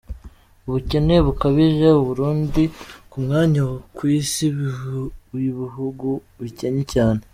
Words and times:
Ubukene 0.67 1.15
bukabije, 1.25 1.87
u 1.99 2.03
Burundi 2.07 2.63
ku 3.09 3.17
mwanya 3.23 3.61
wa 3.69 3.77
ku 3.95 4.03
isi 4.19 4.45
w’ibihugu 5.33 6.07
bikennye 6.43 6.83
cyane. 6.93 7.21